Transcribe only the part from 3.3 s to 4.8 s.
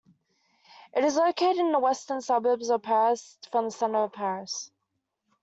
from the centre of Paris.